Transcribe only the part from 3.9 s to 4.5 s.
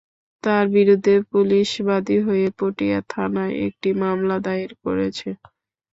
মামলা